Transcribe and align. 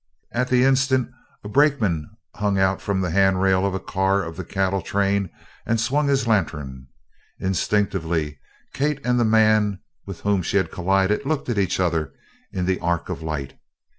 At 0.31 0.47
the 0.47 0.63
instant 0.63 1.11
a 1.43 1.47
brakeman 1.47 2.09
hung 2.33 2.57
out 2.57 2.81
from 2.81 3.01
the 3.01 3.11
handrail 3.11 3.67
of 3.67 3.75
a 3.75 3.79
car 3.79 4.23
of 4.23 4.35
the 4.35 4.43
cattle 4.43 4.81
train 4.81 5.29
and 5.63 5.79
swung 5.79 6.07
his 6.07 6.25
lantern. 6.25 6.87
Instinctively 7.37 8.39
Kate 8.73 8.99
and 9.05 9.19
the 9.19 9.25
man 9.25 9.79
with 10.07 10.21
whom 10.21 10.41
she 10.41 10.57
had 10.57 10.71
collided 10.71 11.23
looked 11.23 11.49
at 11.49 11.59
each 11.59 11.79
other 11.79 12.13
in 12.51 12.65
the 12.65 12.79
arc 12.79 13.09
of 13.09 13.21
light. 13.21 13.59